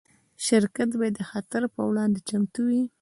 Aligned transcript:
شرکت 0.45 0.89
باید 0.99 1.15
د 1.17 1.21
خطر 1.31 1.61
پر 1.73 1.81
وړاندې 1.89 2.19
چمتو 2.29 2.61
وي. 2.69 2.83